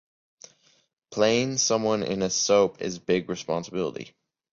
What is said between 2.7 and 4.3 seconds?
is a big responsibility.